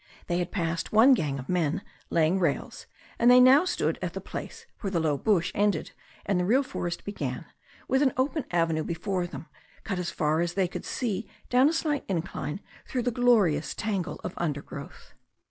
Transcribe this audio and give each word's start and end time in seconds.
They 0.25 0.39
had 0.39 0.49
passed 0.51 0.91
one 0.91 1.13
gang 1.13 1.37
of 1.37 1.47
men 1.47 1.83
laying 2.09 2.39
'rails, 2.39 2.87
and 3.19 3.29
they 3.29 3.39
now 3.39 3.65
stood 3.65 3.99
at 4.01 4.13
the 4.13 4.19
place 4.19 4.65
where 4.79 4.89
the 4.89 4.99
low 4.99 5.15
bush 5.15 5.51
ended 5.53 5.91
and 6.25 6.39
the 6.39 6.43
real 6.43 6.63
forest 6.63 7.03
began, 7.03 7.45
with 7.87 8.01
an 8.01 8.11
open 8.17 8.45
avenue 8.49 8.83
before 8.83 9.27
them, 9.27 9.45
cut 9.83 9.99
as 9.99 10.09
far 10.09 10.41
as 10.41 10.55
they 10.55 10.67
could 10.67 10.85
see 10.85 11.29
down 11.51 11.69
a 11.69 11.73
slight 11.73 12.03
incline 12.07 12.61
through 12.87 13.01
a 13.05 13.11
glorious 13.11 13.75
tangle 13.75 14.19
of 14.23 14.33
undergrowth. 14.37 15.13